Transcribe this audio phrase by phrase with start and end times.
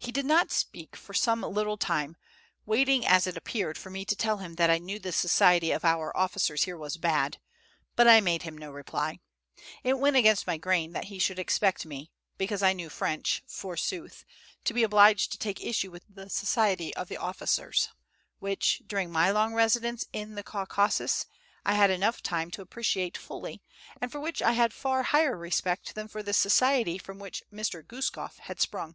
[0.00, 2.16] He did not speak for some little time,
[2.64, 5.84] waiting, as it appeared, for me to tell him that I knew the society of
[5.84, 7.40] our officers here was bad;
[7.96, 9.18] but I made him no reply.
[9.82, 14.24] It went against my grain that he should expect me, because I knew French, forsooth,
[14.64, 17.88] to be obliged to take issue with the society of the officers,
[18.38, 21.26] which, during my long residence in the Caucasus,
[21.66, 23.62] I had had time enough to appreciate fully,
[24.00, 27.82] and for which I had far higher respect than for the society from which Mr.
[27.84, 28.94] Guskof had sprung.